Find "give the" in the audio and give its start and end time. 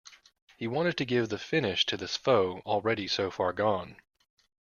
1.05-1.37